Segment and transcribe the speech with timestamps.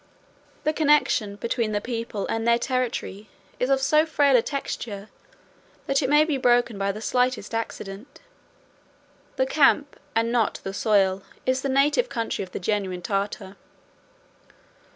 [0.63, 5.09] The connection between the people and their territory is of so frail a texture,
[5.85, 8.19] that it may be broken by the slightest accident.
[9.35, 13.57] The camp, and not the soil, is the native country of the genuine Tartar.